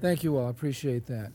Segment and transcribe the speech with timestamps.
[0.00, 0.46] Thank you all.
[0.46, 1.32] I appreciate that.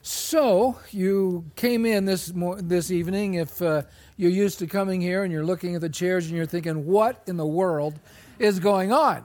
[0.00, 3.34] So you came in this this evening.
[3.34, 3.82] If uh,
[4.16, 7.22] you're used to coming here and you're looking at the chairs and you're thinking, "What
[7.26, 7.98] in the world
[8.38, 9.24] is going on?"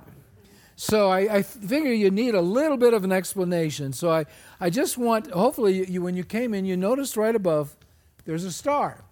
[0.76, 3.94] So I, I figure you need a little bit of an explanation.
[3.94, 4.26] So I,
[4.59, 7.75] I just want, hopefully, you, when you came in, you noticed right above
[8.25, 9.04] there's a star.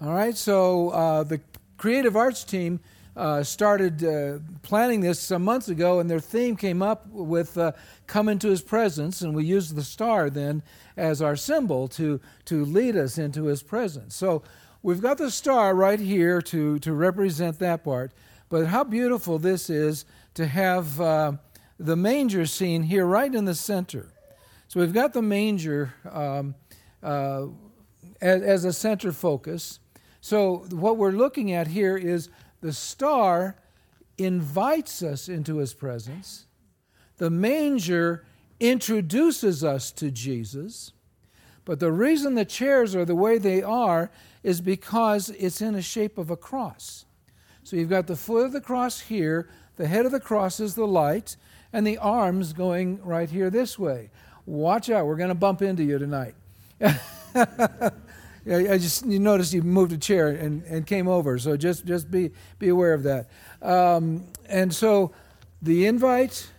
[0.00, 0.36] All right.
[0.36, 1.40] So uh, the
[1.76, 2.80] creative arts team
[3.18, 7.72] uh, started uh, planning this some months ago, and their theme came up with uh,
[8.06, 10.62] "Come into His presence," and we used the star then
[10.96, 14.14] as our symbol to to lead us into His presence.
[14.14, 14.42] So
[14.82, 18.12] we've got the star right here to to represent that part.
[18.48, 21.32] But how beautiful this is to have uh,
[21.78, 24.12] the manger scene here right in the center.
[24.68, 26.54] So we've got the manger um,
[27.02, 27.46] uh,
[28.20, 29.80] as, as a center focus.
[30.20, 32.28] So what we're looking at here is
[32.60, 33.56] the star
[34.16, 36.46] invites us into his presence.
[37.18, 38.24] The manger
[38.60, 40.92] introduces us to Jesus.
[41.64, 44.10] But the reason the chairs are the way they are
[44.42, 47.04] is because it's in a shape of a cross.
[47.62, 50.74] So you've got the foot of the cross here, the head of the cross is
[50.74, 51.36] the light,
[51.72, 54.10] and the arms going right here this way.
[54.46, 56.34] Watch out, we're going to bump into you tonight.
[58.50, 62.10] I just you noticed you moved a chair and, and came over, so just just
[62.10, 63.28] be be aware of that.
[63.60, 65.12] Um, and so,
[65.60, 66.50] the invite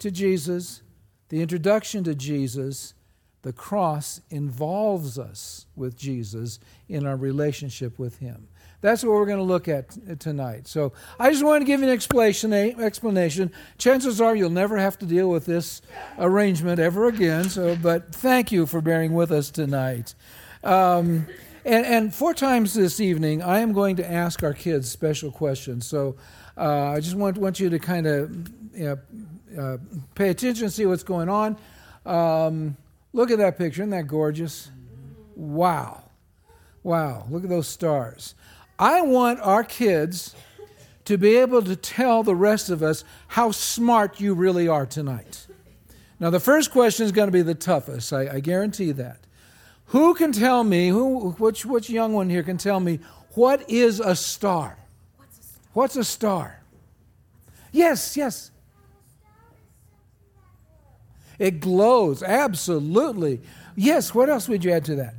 [0.00, 0.82] to Jesus,
[1.28, 2.94] the introduction to Jesus,
[3.42, 8.48] the cross involves us with Jesus in our relationship with Him.
[8.82, 10.66] That's what we're going to look at tonight.
[10.66, 12.52] So I just wanted to give you an explanation.
[12.52, 13.52] Explanation.
[13.78, 15.82] Chances are you'll never have to deal with this
[16.18, 17.48] arrangement ever again.
[17.48, 20.16] So, but thank you for bearing with us tonight.
[20.62, 21.26] Um,
[21.64, 25.86] and, and, four times this evening, I am going to ask our kids special questions.
[25.86, 26.16] So
[26.56, 28.98] uh, I just want, want you to kind of you
[29.54, 29.78] know, uh,
[30.14, 31.56] pay attention, and see what's going on.
[32.06, 32.76] Um,
[33.12, 33.82] look at that picture.
[33.82, 34.70] Isn't that gorgeous?
[35.36, 36.02] Wow.
[36.82, 37.26] Wow.
[37.30, 38.34] Look at those stars.
[38.78, 40.34] I want our kids
[41.04, 45.46] to be able to tell the rest of us how smart you really are tonight.
[46.20, 48.12] Now, the first question is going to be the toughest.
[48.12, 49.21] I, I guarantee that.
[49.92, 53.00] Who can tell me, who, which, which young one here can tell me,
[53.34, 54.78] what is a star?
[55.74, 56.62] What's a star?
[57.72, 58.50] Yes, yes.
[61.38, 63.42] It glows, absolutely.
[63.76, 65.14] Yes, what else would you add to that?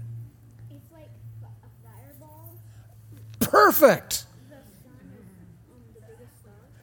[0.72, 1.10] It's like
[1.44, 2.56] a fireball.
[3.40, 4.26] Perfect.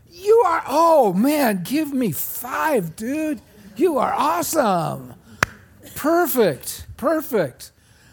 [0.09, 3.41] You are, oh man, give me five, dude.
[3.75, 5.15] You are awesome.
[5.97, 7.70] Perfect, perfect.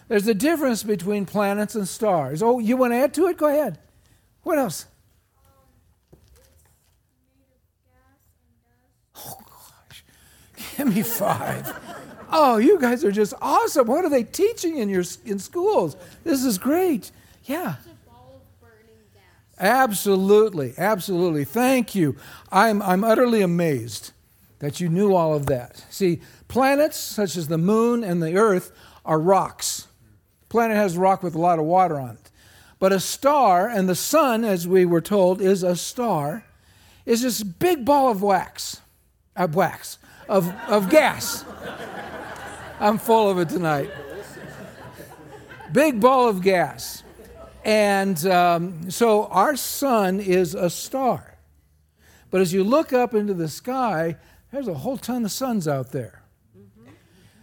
[0.08, 2.42] There's a difference between planets and stars.
[2.42, 3.38] Oh, you want to add to it?
[3.38, 3.78] Go ahead.
[4.44, 4.86] What else?
[9.16, 9.38] Oh,
[9.88, 10.06] gosh.
[10.78, 11.74] Give me five.
[12.32, 13.88] Oh, you guys are just awesome.
[13.88, 15.98] What are they teaching in your in schools?
[16.24, 17.12] This is great.
[17.44, 17.76] Yeah.
[19.60, 21.44] Absolutely, absolutely.
[21.44, 22.16] Thank you.
[22.52, 24.12] I'm, I'm utterly amazed
[24.60, 25.84] that you knew all of that.
[25.90, 28.72] See, planets such as the moon and the earth
[29.04, 29.87] are rocks.
[30.50, 32.32] Planet has rock with a lot of water on it.
[32.80, 36.46] But a star, and the sun, as we were told, is a star,
[37.06, 38.82] is this big ball of wax,
[39.36, 39.98] of wax,
[40.30, 41.44] of, of gas.
[42.80, 43.90] I'm full of it tonight.
[45.72, 47.04] Big ball of gas.
[47.66, 51.38] And um, so our sun is a star.
[52.30, 54.18] But as you look up into the sky,
[54.52, 56.22] there's a whole ton of suns out there.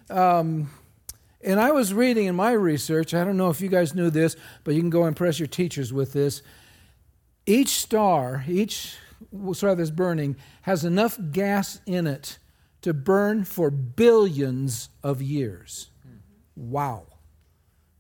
[0.09, 0.70] Um,
[1.44, 4.37] and I was reading in my research, I don't know if you guys knew this,
[4.65, 6.43] but you can go impress your teachers with this.
[7.47, 8.97] Each star, each
[9.53, 12.38] star that's burning, has enough gas in it
[12.82, 15.91] to burn for billions of years.
[16.56, 17.06] Wow.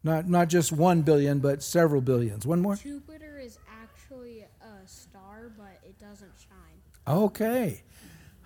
[0.02, 2.46] Not, not just one billion, but several billions.
[2.46, 2.76] One more?
[2.76, 7.14] Jupiter is actually a star, but it doesn't shine.
[7.16, 7.82] Okay.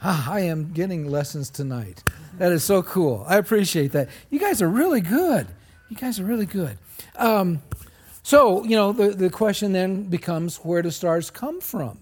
[0.03, 2.05] Ah, I am getting lessons tonight.
[2.39, 3.25] That is so cool.
[3.27, 4.09] I appreciate that.
[4.31, 5.49] You guys are really good.
[5.89, 6.79] You guys are really good.
[7.17, 7.63] Um,
[8.23, 11.99] so, you know, the, the question then becomes where do stars come from?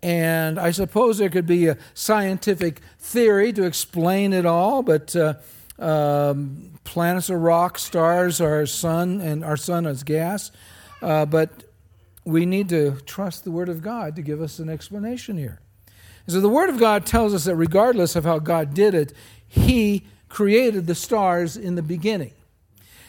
[0.00, 5.34] And I suppose there could be a scientific theory to explain it all, but uh,
[5.80, 10.52] um, planets are rock, stars are sun, and our sun is gas.
[11.02, 11.50] Uh, but
[12.24, 15.60] we need to trust the Word of God to give us an explanation here.
[16.28, 19.14] So the Word of God tells us that regardless of how God did it,
[19.46, 22.32] He created the stars in the beginning.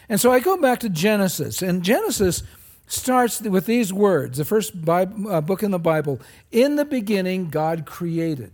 [0.07, 2.43] And so I go back to Genesis, and Genesis
[2.87, 6.19] starts with these words the first Bible, uh, book in the Bible
[6.51, 8.53] In the beginning, God created.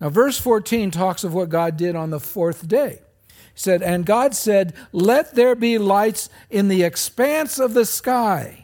[0.00, 3.00] Now, verse 14 talks of what God did on the fourth day.
[3.28, 8.61] He said, And God said, Let there be lights in the expanse of the sky.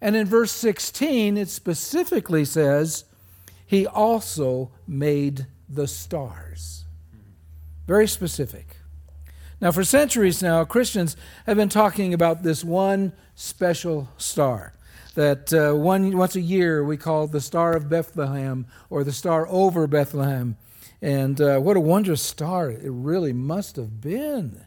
[0.00, 3.04] And in verse 16, it specifically says,
[3.66, 6.84] He also made the stars.
[7.86, 8.76] Very specific.
[9.60, 11.16] Now, for centuries now, Christians
[11.46, 14.74] have been talking about this one special star
[15.14, 19.48] that uh, one, once a year we call the Star of Bethlehem or the Star
[19.48, 20.56] over Bethlehem.
[21.02, 24.64] And uh, what a wondrous star it really must have been.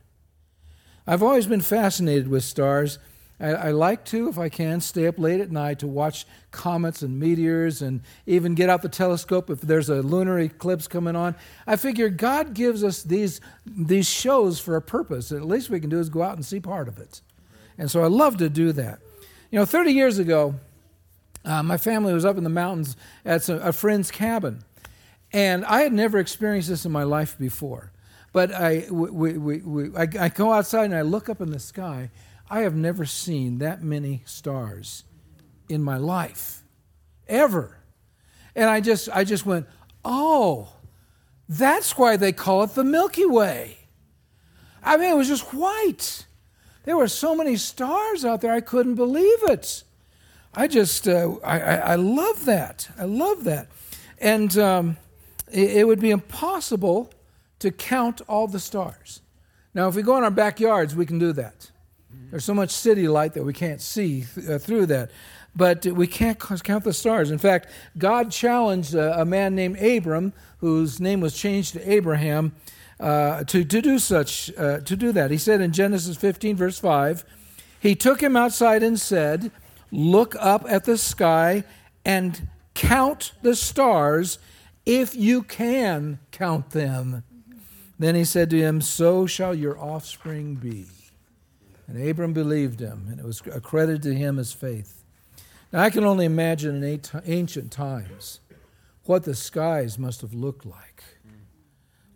[1.08, 3.00] I've always been fascinated with stars.
[3.42, 7.02] I, I, like to, if I can, stay up late at night to watch comets
[7.02, 11.36] and meteors and even get out the telescope if there's a lunar eclipse coming on.
[11.66, 15.32] I figure God gives us these, these shows for a purpose.
[15.32, 17.22] And at least we can do is go out and see part of it.
[17.78, 19.00] And so I love to do that.
[19.50, 20.56] You know, 30 years ago,
[21.44, 22.96] uh, my family was up in the mountains
[23.26, 24.64] at some, a friend's cabin.
[25.34, 27.92] And I had never experienced this in my life before.
[28.34, 31.60] But I, we, we, we, I, I go outside and I look up in the
[31.60, 32.12] sky.
[32.52, 35.06] I have never seen that many stars
[35.70, 36.64] in my life,
[37.26, 37.78] ever.
[38.54, 39.68] And I just, I just went,
[40.04, 40.74] oh,
[41.48, 43.78] that's why they call it the Milky Way.
[44.84, 46.26] I mean, it was just white.
[46.84, 49.84] There were so many stars out there, I couldn't believe it.
[50.54, 52.90] I just, uh, I, I, I, love that.
[53.00, 53.70] I love that.
[54.20, 54.98] And um,
[55.50, 57.14] it, it, would be impossible
[57.60, 59.22] to count all the stars.
[59.74, 61.72] Now, if we go in our backyards, we can do that.
[62.30, 65.12] There's so much city light that we can't see th- uh, through that.
[65.56, 67.30] But we can't count the stars.
[67.30, 67.68] In fact,
[67.98, 72.54] God challenged uh, a man named Abram, whose name was changed to Abraham,
[73.02, 75.30] uh, to, to do such, uh, to do that.
[75.30, 77.26] He said in Genesis 15, verse 5,
[77.80, 79.52] He took him outside and said,
[79.92, 81.66] Look up at the sky
[82.06, 84.40] and count the stars
[84.86, 87.24] if you can count them.
[88.00, 90.86] Then he said to him, So shall your offspring be.
[91.92, 95.04] And Abram believed him, and it was accredited to him as faith.
[95.74, 98.40] Now, I can only imagine in ancient times
[99.04, 101.04] what the skies must have looked like.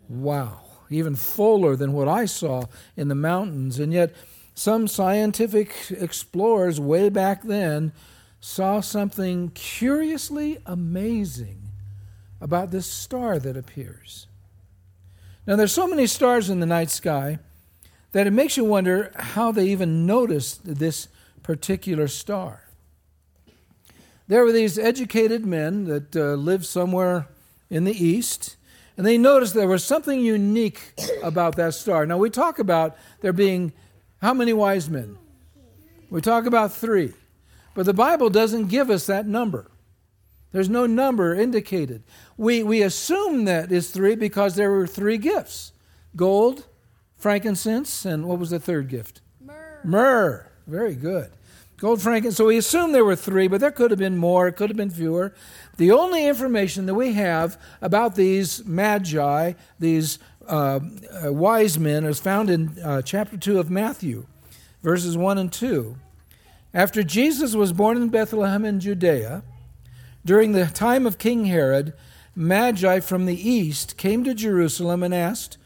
[0.08, 2.64] Wow even fuller than what I saw
[2.96, 3.78] in the mountains.
[3.78, 4.14] And yet,
[4.54, 7.92] some scientific explorers way back then
[8.40, 11.62] saw something curiously amazing
[12.40, 14.26] about this star that appears.
[15.46, 17.38] Now, there's so many stars in the night sky
[18.16, 21.08] that it makes you wonder how they even noticed this
[21.42, 22.62] particular star.
[24.26, 27.28] There were these educated men that uh, lived somewhere
[27.68, 28.56] in the east,
[28.96, 32.06] and they noticed there was something unique about that star.
[32.06, 33.74] Now, we talk about there being
[34.22, 35.18] how many wise men?
[36.08, 37.12] We talk about three.
[37.74, 39.70] But the Bible doesn't give us that number.
[40.52, 42.02] There's no number indicated.
[42.38, 45.72] We, we assume that is three because there were three gifts
[46.16, 46.64] gold,
[47.16, 49.20] frankincense, and what was the third gift?
[49.40, 49.80] Myrrh.
[49.84, 50.46] Myrrh.
[50.66, 51.30] Very good.
[51.78, 52.36] Gold, frankincense.
[52.36, 54.76] So we assume there were three, but there could have been more, it could have
[54.76, 55.34] been fewer.
[55.76, 60.18] The only information that we have about these magi, these
[60.48, 60.80] uh,
[61.24, 64.26] uh, wise men, is found in uh, chapter 2 of Matthew,
[64.82, 65.96] verses 1 and 2.
[66.72, 69.42] After Jesus was born in Bethlehem in Judea,
[70.24, 71.92] during the time of King Herod,
[72.34, 75.56] Magi from the east came to Jerusalem and asked,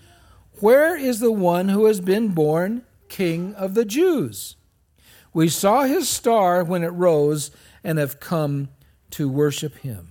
[0.60, 4.56] Where is the one who has been born King of the Jews?
[5.32, 7.50] We saw his star when it rose
[7.82, 8.68] and have come
[9.12, 10.08] to worship him.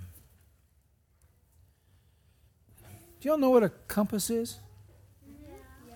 [3.20, 4.58] Do y'all know what a compass is?
[5.28, 5.96] Yeah.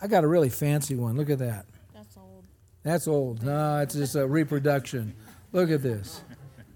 [0.00, 1.16] I got a really fancy one.
[1.16, 1.66] Look at that.
[1.94, 2.44] That's old.
[2.82, 3.42] That's old.
[3.42, 5.14] No, it's just a reproduction.
[5.52, 6.20] Look at this.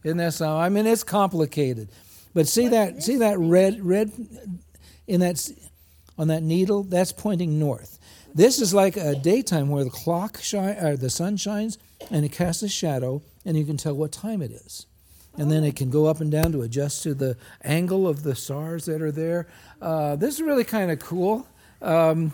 [0.03, 0.61] Isn't that something?
[0.61, 1.91] I mean, it's complicated.
[2.35, 4.11] But see that see that red red
[5.07, 5.37] in that
[6.19, 6.83] on that needle?
[6.83, 7.99] That's pointing north.
[8.35, 11.79] This is like a daytime where the clock shine, or the sun shines
[12.11, 14.87] and it casts a shadow, and you can tell what time it is
[15.37, 18.35] and then it can go up and down to adjust to the angle of the
[18.35, 19.47] stars that are there.
[19.81, 21.47] Uh, this is really kind of cool,
[21.81, 22.33] um,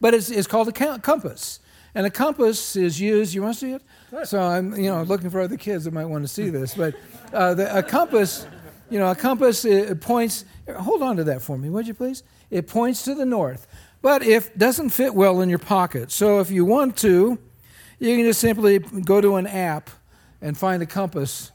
[0.00, 1.60] but it's, it's called a compass.
[1.94, 3.34] And a compass is used.
[3.34, 3.82] You want to see it?
[4.26, 6.74] So I'm, you know, looking for other kids that might want to see this.
[6.74, 6.94] But
[7.32, 8.46] uh, the, a compass,
[8.88, 9.66] you know, a compass
[10.00, 10.44] points.
[10.76, 12.22] Hold on to that for me, would you please?
[12.50, 13.66] It points to the north,
[14.00, 16.10] but if doesn't fit well in your pocket.
[16.10, 17.38] So if you want to,
[17.98, 19.90] you can just simply go to an app
[20.40, 21.50] and find a compass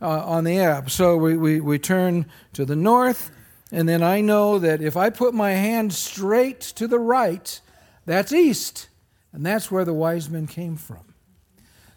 [0.00, 0.90] uh, on the app.
[0.90, 3.30] So we, we, we turn to the north,
[3.72, 7.60] and then I know that if I put my hand straight to the right,
[8.06, 8.88] that's east.
[9.32, 11.14] And that's where the wise men came from.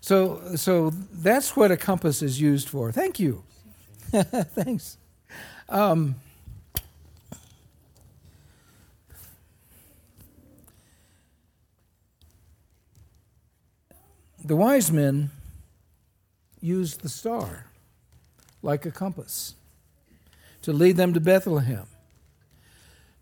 [0.02, 2.92] So, so that's what a compass is used for.
[2.92, 3.44] Thank you.
[4.12, 4.98] Thanks.
[5.70, 6.16] Um,
[14.52, 15.30] the wise men
[16.60, 17.68] used the star
[18.62, 19.56] like a compass
[20.62, 21.86] to lead them to Bethlehem.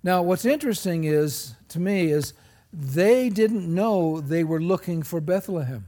[0.02, 2.34] Now, what's interesting is, to me, is
[2.74, 5.86] they didn't know they were looking for Bethlehem.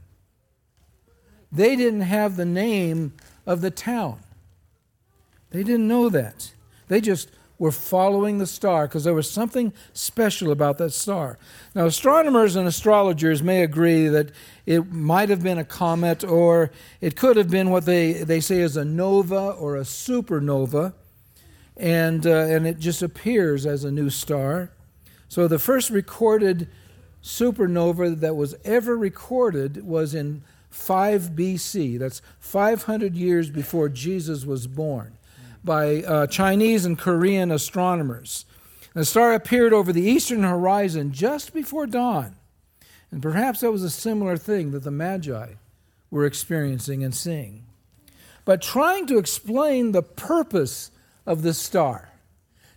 [1.50, 3.12] They didn't have the name
[3.44, 4.20] of the town.
[5.50, 6.52] They didn't know that.
[6.86, 7.28] They just
[7.62, 11.38] were following the star because there was something special about that star.
[11.76, 14.32] Now, astronomers and astrologers may agree that
[14.66, 18.58] it might have been a comet or it could have been what they, they say
[18.58, 20.92] is a nova or a supernova,
[21.76, 24.72] and, uh, and it just appears as a new star.
[25.28, 26.66] So, the first recorded
[27.22, 32.00] supernova that was ever recorded was in 5 BC.
[32.00, 35.16] That's 500 years before Jesus was born
[35.64, 38.44] by uh, Chinese and Korean astronomers.
[38.94, 42.36] The star appeared over the eastern horizon just before dawn.
[43.10, 45.54] And perhaps that was a similar thing that the Magi
[46.10, 47.64] were experiencing and seeing.
[48.44, 50.90] But trying to explain the purpose
[51.26, 52.10] of the star,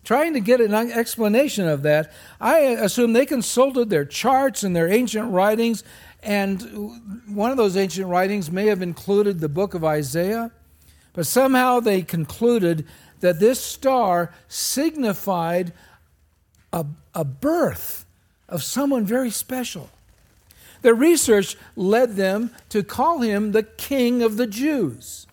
[0.04, 4.92] trying to get an explanation of that, I assume they consulted their charts and their
[4.92, 5.84] ancient writings.
[6.22, 10.52] And one of those ancient writings may have included the book of Isaiah
[11.16, 12.86] but somehow they concluded
[13.22, 15.72] that this star signified
[16.72, 18.06] a, a birth
[18.50, 19.90] of someone very special.
[20.82, 25.26] Their research led them to call him the King of the Jews.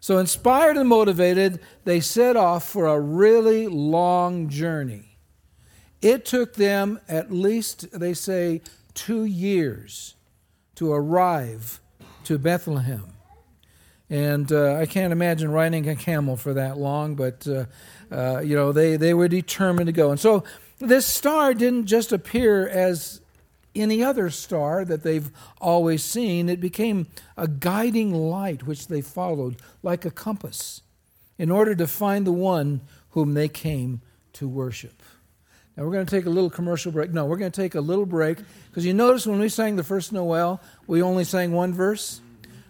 [0.00, 5.18] So, inspired and motivated, they set off for a really long journey.
[6.00, 8.62] It took them at least, they say,
[8.94, 10.16] two years
[10.74, 11.80] to arrive
[12.24, 13.12] to Bethlehem.
[14.12, 17.64] And uh, I can't imagine riding a camel for that long, but uh,
[18.14, 20.10] uh, you know they, they were determined to go.
[20.10, 20.44] And so
[20.80, 23.22] this star didn't just appear as
[23.74, 25.30] any other star that they've
[25.62, 26.50] always seen.
[26.50, 27.06] It became
[27.38, 30.82] a guiding light which they followed like a compass
[31.38, 34.02] in order to find the one whom they came
[34.34, 35.02] to worship.
[35.74, 37.12] Now we're going to take a little commercial break.
[37.12, 39.82] No, we're going to take a little break because you notice when we sang the
[39.82, 42.20] first Noel, we only sang one verse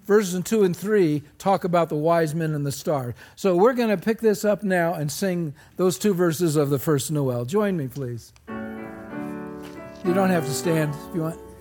[0.04, 3.14] verses 2 and 3 talk about the wise men and the star.
[3.37, 6.78] So we're going to pick this up now and sing those two verses of the
[6.78, 7.44] first Noel.
[7.44, 8.32] Join me, please.
[10.04, 11.51] You don't have to stand if you want.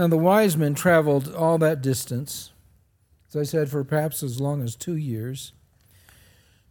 [0.00, 2.52] Now, the wise men traveled all that distance,
[3.28, 5.52] as I said, for perhaps as long as two years,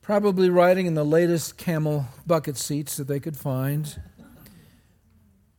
[0.01, 4.01] probably riding in the latest camel bucket seats that they could find.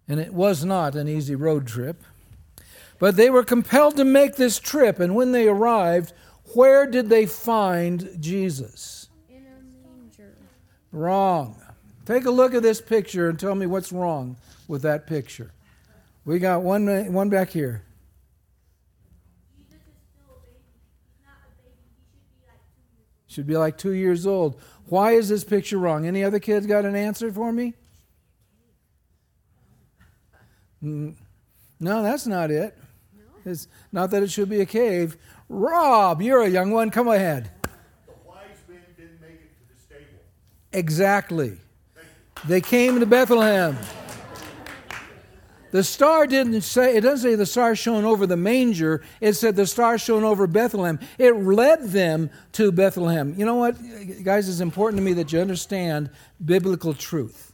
[0.08, 2.02] And it was not an easy road trip.
[2.98, 6.12] But they were compelled to make this trip, and when they arrived,
[6.54, 9.10] where did they find Jesus?
[9.28, 10.34] In a manger.
[10.90, 11.62] Wrong.
[12.04, 15.52] Take a look at this picture and tell me what's wrong with that picture.
[16.24, 17.84] We got one, one back here.
[23.26, 24.60] Should be like two years old.
[24.86, 26.04] Why is this picture wrong?
[26.04, 27.74] Any other kids got an answer for me?
[30.82, 31.14] Mm,
[31.78, 32.76] No, that's not it.
[33.44, 35.16] It's not that it should be a cave.
[35.48, 36.90] Rob, you're a young one.
[36.90, 37.50] Come ahead.
[37.62, 37.68] The
[38.26, 40.20] wise men didn't make it to the stable.
[40.72, 41.56] Exactly.
[42.46, 43.76] They came to Bethlehem.
[45.70, 49.02] The star didn't say, it doesn't say the star shone over the manger.
[49.20, 50.98] It said the star shone over Bethlehem.
[51.16, 53.34] It led them to Bethlehem.
[53.36, 53.76] You know what,
[54.24, 56.10] guys, it's important to me that you understand
[56.44, 57.52] biblical truth.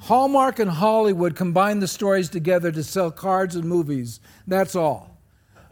[0.00, 4.20] Hallmark and Hollywood combine the stories together to sell cards and movies.
[4.46, 5.16] That's all.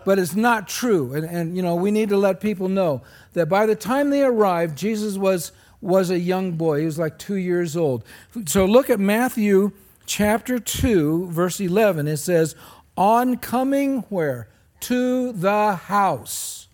[0.05, 1.15] But it's not true.
[1.15, 3.03] And, and you know, we need to let people know
[3.35, 6.81] that by the time they arrived, Jesus was, was a young boy.
[6.81, 8.05] He was like two years old.
[8.47, 9.73] So look at Matthew
[10.07, 12.55] chapter 2, verse 11, it says,
[12.97, 14.49] On coming where?
[14.81, 16.69] To the house.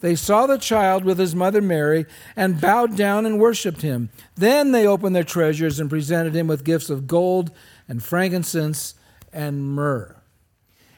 [0.00, 4.10] They saw the child with his mother Mary and bowed down and worshiped him.
[4.34, 7.52] Then they opened their treasures and presented him with gifts of gold
[7.88, 8.94] and frankincense
[9.32, 10.21] and myrrh.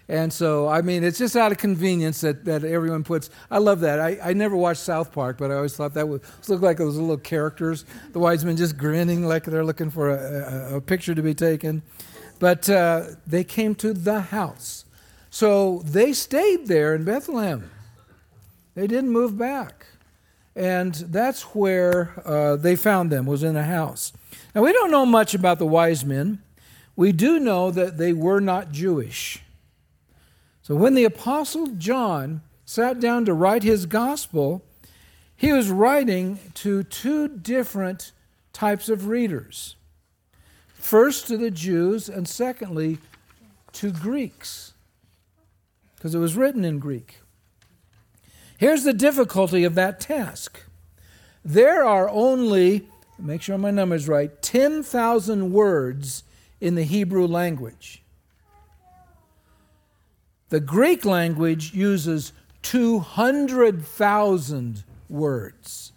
[0.09, 3.31] And so, I mean, it's just out of convenience that, that everyone puts.
[3.51, 4.01] I love that.
[4.01, 6.97] I, I never watched South Park, but I always thought that would look like those
[6.97, 11.15] little characters, the wise men just grinning like they're looking for a, a, a picture
[11.15, 11.83] to be taken.
[12.39, 14.85] But uh, they came to the house.
[15.31, 17.71] So they stayed there in Bethlehem.
[18.75, 19.87] They didn't move back.
[20.55, 24.13] And that's where uh, they found them, was in a house.
[24.55, 26.43] Now, we don't know much about the wise men.
[26.95, 29.44] We do know that they were not Jewish.
[30.65, 34.65] So when the Apostle John sat down to write his gospel,
[35.37, 38.13] he was writing to two different
[38.55, 39.77] types of readers.
[40.73, 42.97] First to the Jews, and secondly
[43.73, 44.73] to Greeks,
[45.97, 47.21] because it was written in Greek.
[48.57, 50.63] Here's the difficulty of that task
[51.45, 56.25] there are only, make sure my number's right, 10,000 words
[56.59, 58.04] in the Hebrew language.
[60.49, 65.93] The Greek language uses 200,000 words.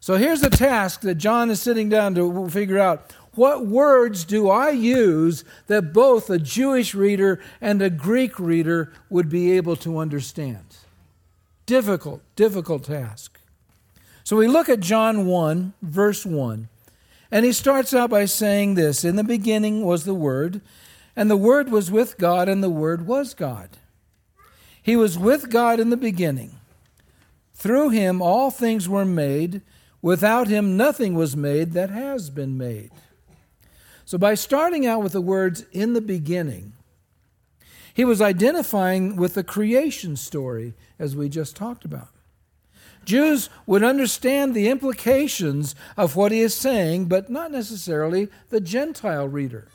[0.00, 4.48] So here's a task that John is sitting down to figure out what words do
[4.48, 9.98] I use that both a Jewish reader and a Greek reader would be able to
[9.98, 10.64] understand?
[11.66, 13.38] Difficult, difficult task.
[14.24, 16.68] So we look at John 1, verse 1,
[17.30, 20.60] and he starts out by saying this In the beginning was the Word,
[21.16, 23.70] and the Word was with God, and the Word was God.
[24.82, 26.60] He was with God in the beginning.
[27.54, 29.62] Through him all things were made.
[30.02, 32.92] Without him nothing was made that has been made.
[34.04, 36.74] So, by starting out with the words in the beginning,
[37.92, 42.10] he was identifying with the creation story, as we just talked about.
[43.04, 49.26] Jews would understand the implications of what he is saying, but not necessarily the Gentile
[49.26, 49.66] reader.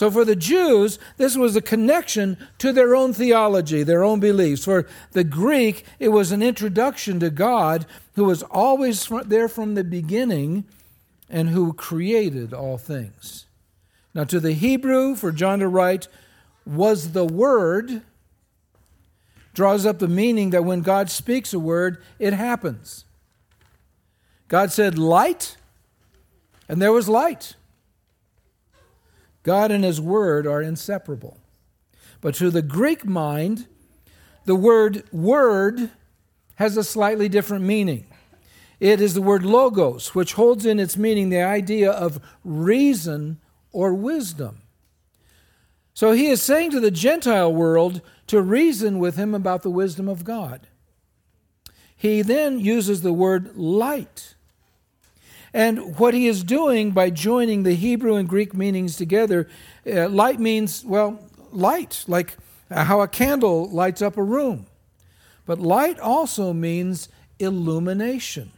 [0.00, 4.64] So for the Jews, this was a connection to their own theology, their own beliefs.
[4.64, 7.84] For the Greek, it was an introduction to God
[8.14, 10.64] who was always there from the beginning
[11.28, 13.44] and who created all things.
[14.14, 16.08] Now, to the Hebrew, for John to write,
[16.64, 18.00] was the Word,
[19.52, 23.04] draws up the meaning that when God speaks a word, it happens.
[24.48, 25.58] God said, light,
[26.70, 27.54] and there was light.
[29.42, 31.38] God and His Word are inseparable.
[32.20, 33.66] But to the Greek mind,
[34.44, 35.90] the word word
[36.56, 38.06] has a slightly different meaning.
[38.78, 43.38] It is the word logos, which holds in its meaning the idea of reason
[43.72, 44.62] or wisdom.
[45.92, 50.08] So he is saying to the Gentile world to reason with him about the wisdom
[50.08, 50.66] of God.
[51.94, 54.34] He then uses the word light
[55.52, 59.48] and what he is doing by joining the Hebrew and Greek meanings together,
[59.86, 61.18] uh, light means, well,
[61.52, 62.36] light, like
[62.70, 64.66] how a candle lights up a room.
[65.46, 67.08] But light also means
[67.40, 68.52] illumination,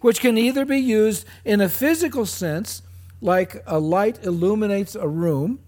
[0.00, 2.82] which can either be used in a physical sense,
[3.22, 5.60] like a light illuminates a room,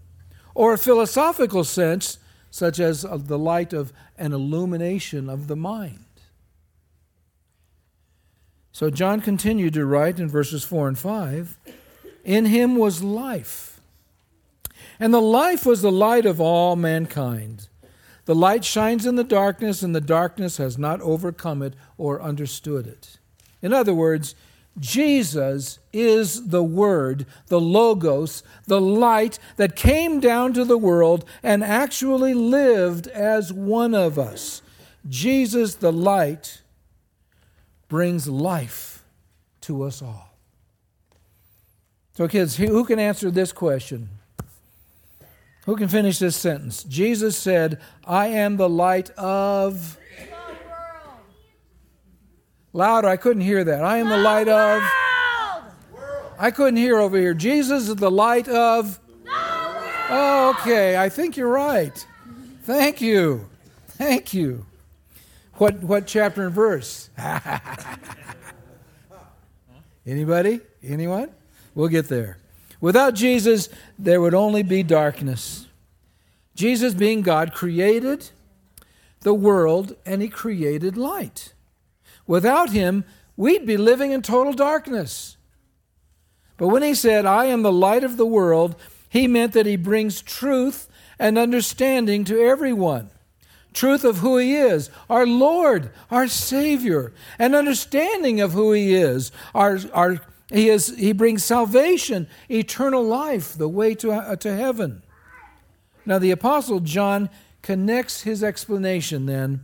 [0.55, 2.19] or a philosophical sense,
[2.51, 6.05] such as the light of an illumination of the mind.
[8.73, 11.59] So John continued to write in verses 4 and 5
[12.25, 13.81] In him was life,
[14.99, 17.69] and the life was the light of all mankind.
[18.25, 22.87] The light shines in the darkness, and the darkness has not overcome it or understood
[22.87, 23.19] it.
[23.61, 24.35] In other words,
[24.79, 31.63] Jesus is the Word, the Logos, the light that came down to the world and
[31.63, 34.63] actually lived as one of us.
[35.09, 36.63] Jesus, the light,
[37.93, 39.05] brings life
[39.61, 40.31] to us all.
[42.17, 44.09] So, kids, who can answer this question?
[45.67, 46.85] Who can finish this sentence?
[46.85, 49.99] Jesus said, I am the light of.
[50.65, 51.19] World.
[52.73, 53.85] Louder, I couldn't hear that.
[53.85, 54.83] I am the light of.
[56.39, 57.35] I couldn't hear over here.
[57.35, 58.99] Jesus is the light of.
[60.09, 62.07] Oh, okay, I think you're right.
[62.63, 63.51] Thank you.
[63.87, 64.65] Thank you.
[65.55, 67.11] What, what chapter and verse?
[70.07, 70.61] Anybody?
[70.83, 71.31] Anyone?
[71.75, 72.39] We'll get there.
[72.81, 75.69] Without Jesus, there would only be darkness.
[76.55, 78.31] Jesus, being God, created
[79.21, 81.53] the world and he created light.
[82.27, 83.05] Without him,
[83.37, 85.37] we'd be living in total darkness.
[86.57, 88.77] But when he said, I am the light of the world,
[89.09, 90.89] he meant that he brings truth
[91.19, 93.11] and understanding to everyone.
[93.73, 99.33] Truth of who he is, our Lord, our Savior, and understanding of who he is,
[99.55, 105.03] our, our he, is, he brings salvation, eternal life, the way to, uh, to heaven.
[106.05, 107.31] Now, the Apostle John
[107.63, 109.61] connects his explanation then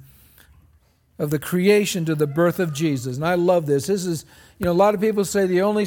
[1.19, 3.17] of the creation to the birth of Jesus.
[3.17, 3.89] And I love this.
[3.89, 4.25] This is,
[4.59, 5.87] you know, a lot of people say the only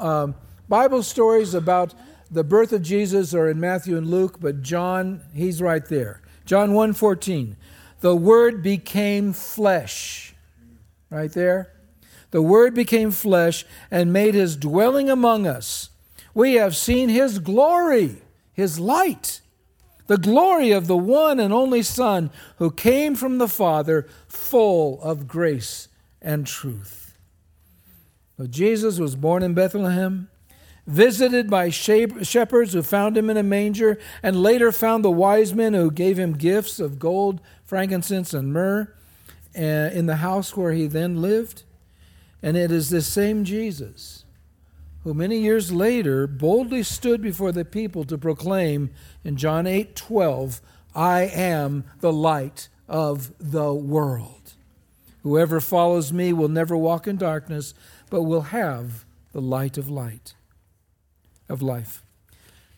[0.00, 0.34] um,
[0.68, 1.94] Bible stories about
[2.30, 6.21] the birth of Jesus are in Matthew and Luke, but John, he's right there.
[6.44, 7.56] John 1:14.
[8.00, 10.34] The word became flesh.
[11.10, 11.72] Right there.
[12.30, 15.90] The word became flesh and made his dwelling among us.
[16.34, 18.22] We have seen his glory,
[18.54, 19.42] his light
[20.12, 25.26] the glory of the one and only Son who came from the Father, full of
[25.26, 25.88] grace
[26.20, 27.16] and truth.
[28.36, 30.28] So Jesus was born in Bethlehem,
[30.86, 35.74] visited by shepherds who found him in a manger, and later found the wise men
[35.74, 38.92] who gave him gifts of gold, frankincense, and myrrh
[39.56, 41.62] uh, in the house where he then lived.
[42.42, 44.22] And it is this same Jesus
[45.04, 48.90] who many years later boldly stood before the people to proclaim
[49.24, 50.60] in John 8 12,
[50.94, 54.52] I am the light of the world.
[55.22, 57.74] Whoever follows me will never walk in darkness,
[58.10, 60.34] but will have the light of light,
[61.48, 62.02] of life.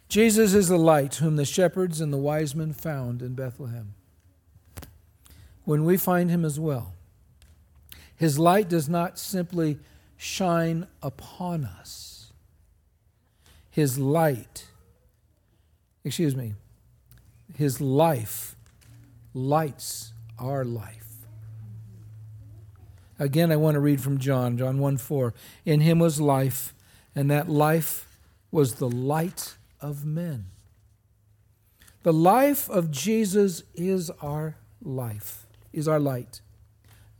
[0.09, 3.94] Jesus is the light whom the shepherds and the wise men found in Bethlehem.
[5.64, 6.92] When we find him as well,
[8.16, 9.79] his light does not simply
[10.16, 12.14] shine upon us
[13.74, 14.66] his light,
[16.05, 16.55] excuse me,
[17.57, 18.55] his life
[19.35, 21.09] lights our life.
[23.18, 25.35] Again, I want to read from John, John 1 4.
[25.64, 26.72] In him was life,
[27.16, 28.13] and that life
[28.55, 30.45] was the light of men.
[32.05, 36.40] The life of Jesus is our life, is our light.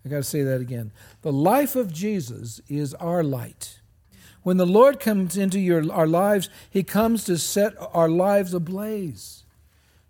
[0.05, 0.93] I got to say that again.
[1.23, 3.81] The life of Jesus is our light.
[4.45, 9.44] When the Lord comes into your, our lives, He comes to set our lives ablaze.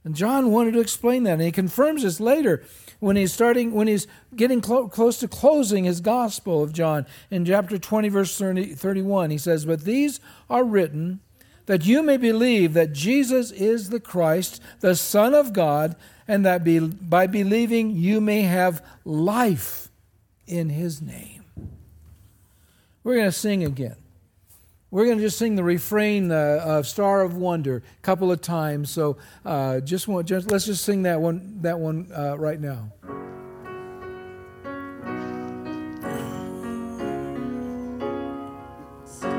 [0.04, 2.62] And John wanted to explain that, and he confirms this later
[3.00, 7.44] when he's starting, when he's getting clo- close to closing his gospel of John in
[7.46, 9.30] chapter 20, verse 30, 31.
[9.30, 11.20] He says, But these are written
[11.66, 15.96] that you may believe that Jesus is the Christ, the Son of God,
[16.28, 19.88] and that be, by believing you may have life
[20.46, 21.44] in his name.
[23.02, 23.96] We're going to sing again.
[24.94, 28.40] We're going to just sing the refrain uh, of "Star of Wonder" a couple of
[28.40, 28.90] times.
[28.90, 32.92] So uh, just, want, just let's just sing that one that one uh, right now.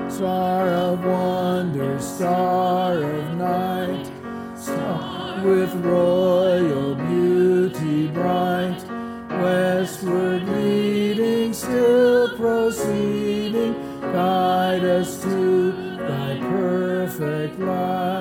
[0.09, 4.11] Star of wonder, star of night,
[4.57, 8.83] star with royal beauty bright,
[9.29, 13.24] westward leading, still proceeding
[14.15, 18.14] guide us to thy perfect light.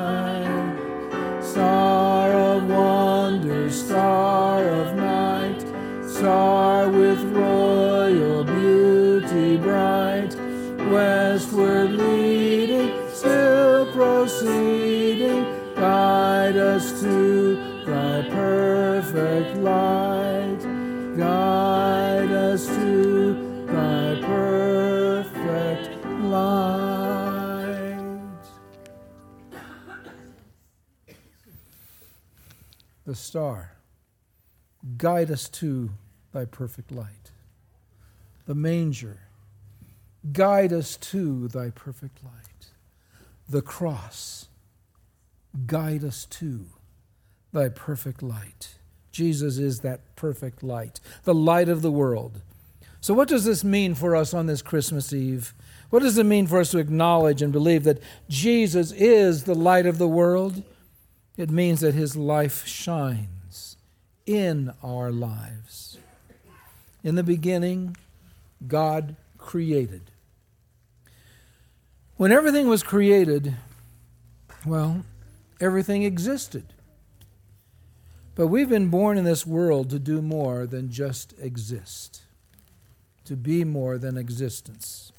[33.35, 33.73] Star,
[34.97, 35.91] guide us to
[36.33, 37.33] thy perfect light.
[38.47, 39.23] The manger,
[40.33, 42.69] guide us to thy perfect light.
[43.49, 44.47] The cross,
[45.67, 46.67] guide us to
[47.53, 48.77] thy perfect light.
[49.11, 52.41] Jesus is that perfect light, the light of the world.
[53.01, 55.55] So, what does this mean for us on this Christmas Eve?
[55.91, 59.87] What does it mean for us to acknowledge and believe that Jesus is the light
[59.87, 60.63] of the world?
[61.37, 63.77] It means that his life shines
[64.27, 65.99] in our lives.
[67.03, 67.97] In the beginning,
[68.67, 70.11] God created.
[72.17, 73.55] When everything was created,
[74.65, 75.05] well,
[75.61, 76.73] everything existed.
[78.37, 82.23] But we've been born in this world to do more than just exist,
[83.25, 85.13] to be more than existence.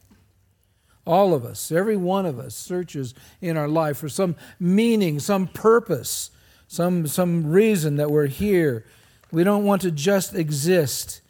[1.06, 5.48] All of us, every one of us, searches in our life for some meaning, some
[5.48, 6.32] purpose,
[6.68, 8.86] some, some reason that we're here.
[9.32, 11.22] We don't want to just exist,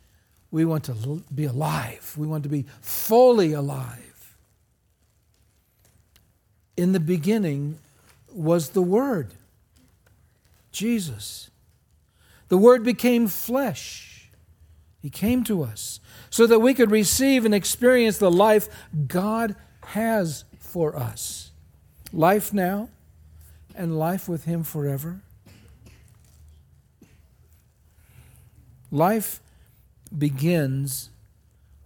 [0.50, 4.38] we want to be alive, we want to be fully alive.
[6.78, 7.80] In the beginning
[8.32, 9.34] was the Word,
[10.72, 11.50] Jesus.
[12.48, 14.30] The Word became flesh.
[15.02, 18.68] He came to us so that we could receive and experience the life
[19.08, 19.56] God
[19.88, 21.52] has for us
[22.12, 22.90] life now
[23.76, 25.22] and life with Him forever.
[28.92, 29.42] Life
[30.18, 31.10] begins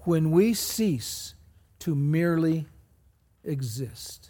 [0.01, 1.33] when we cease
[1.79, 2.67] to merely
[3.43, 4.29] exist.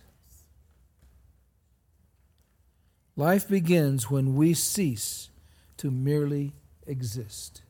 [3.15, 5.29] Life begins when we cease
[5.77, 6.53] to merely
[6.88, 7.62] exist.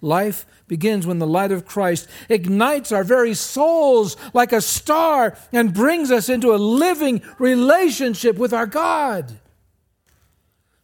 [0.00, 5.72] Life begins when the light of Christ ignites our very souls like a star and
[5.72, 9.38] brings us into a living relationship with our God.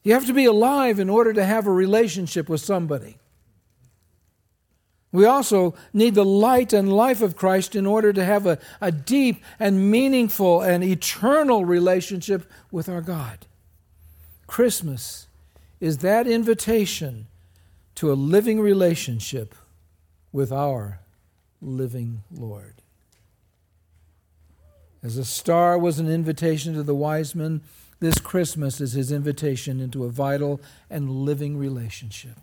[0.02, 3.18] You have to be alive in order to have a relationship with somebody.
[5.12, 8.90] We also need the light and life of Christ in order to have a, a
[8.90, 13.46] deep and meaningful and eternal relationship with our God.
[14.46, 15.28] Christmas
[15.80, 17.26] is that invitation
[18.02, 19.54] to a living relationship
[20.32, 20.98] with our
[21.60, 22.74] living Lord.
[25.04, 27.60] As a star was an invitation to the wise men,
[28.00, 30.60] this Christmas is his invitation into a vital
[30.90, 32.40] and living relationship.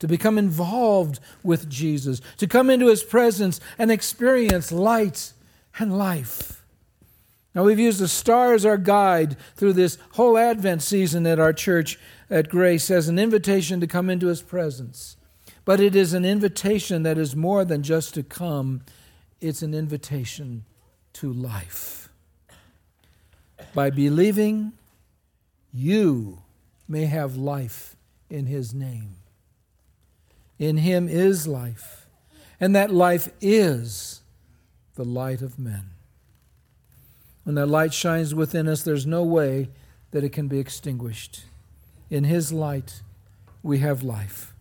[0.00, 5.32] To become involved with Jesus, to come into his presence and experience light
[5.78, 6.55] and life.
[7.56, 11.54] Now, we've used the star as our guide through this whole Advent season at our
[11.54, 15.16] church at Grace as an invitation to come into His presence.
[15.64, 18.82] But it is an invitation that is more than just to come,
[19.40, 20.66] it's an invitation
[21.14, 22.10] to life.
[23.72, 24.72] By believing,
[25.72, 26.42] you
[26.86, 27.96] may have life
[28.28, 29.16] in His name.
[30.58, 32.06] In Him is life,
[32.60, 34.20] and that life is
[34.94, 35.95] the light of men.
[37.46, 39.68] When that light shines within us, there's no way
[40.10, 41.44] that it can be extinguished.
[42.10, 43.02] In His light,
[43.62, 44.52] we have life.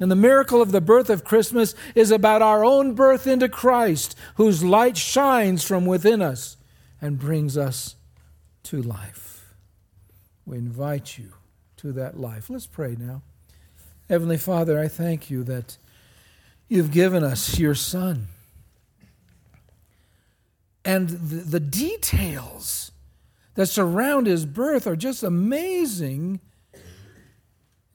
[0.00, 4.18] And the miracle of the birth of Christmas is about our own birth into Christ,
[4.34, 6.56] whose light shines from within us
[7.00, 7.94] and brings us
[8.64, 9.54] to life.
[10.44, 11.34] We invite you
[11.76, 12.50] to that life.
[12.50, 13.22] Let's pray now.
[14.08, 15.78] Heavenly Father, I thank you that
[16.68, 18.26] you've given us your Son.
[20.84, 22.92] And the, the details
[23.54, 26.40] that surround his birth are just amazing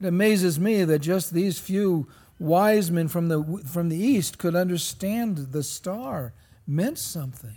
[0.00, 4.56] it amazes me that just these few wise men from the, from the east could
[4.56, 6.32] understand the star
[6.66, 7.56] meant something.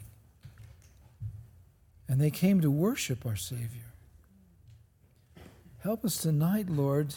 [2.10, 3.94] And they came to worship our Savior.
[5.80, 7.16] Help us tonight, Lord,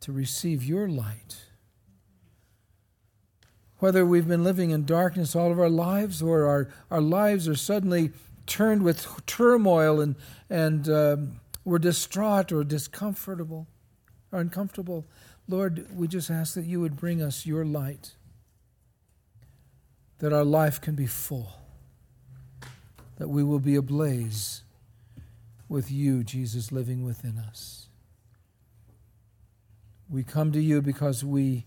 [0.00, 1.44] to receive your light.
[3.80, 7.56] Whether we've been living in darkness all of our lives or our, our lives are
[7.56, 8.12] suddenly
[8.46, 10.16] turned with turmoil and,
[10.48, 13.66] and um, we're distraught or discomfortable
[14.32, 15.06] are uncomfortable,
[15.48, 18.14] Lord, we just ask that you would bring us your light,
[20.18, 21.52] that our life can be full,
[23.16, 24.62] that we will be ablaze
[25.68, 27.88] with you, Jesus, living within us.
[30.08, 31.66] We come to you because we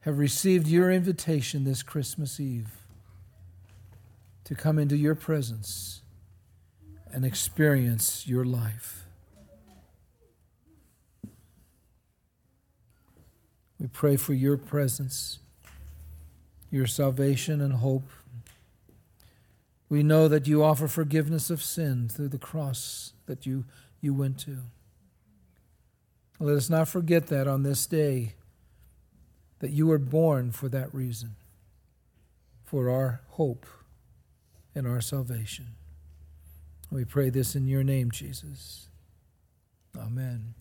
[0.00, 2.70] have received your invitation this Christmas Eve
[4.44, 6.02] to come into your presence
[7.12, 9.04] and experience your life.
[13.78, 15.38] We pray for your presence,
[16.70, 18.08] your salvation and hope.
[19.88, 23.64] We know that you offer forgiveness of sin through the cross that you,
[24.00, 24.58] you went to.
[26.40, 28.34] Let us not forget that on this day,
[29.60, 31.36] that you were born for that reason,
[32.64, 33.66] for our hope
[34.74, 35.66] and our salvation.
[36.90, 38.88] We pray this in your name, Jesus.
[39.96, 40.54] Amen.